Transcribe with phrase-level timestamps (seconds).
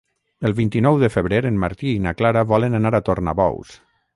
[0.47, 3.79] El vint-i-nou de febrer en Martí i na Clara volen anar a Tornabous.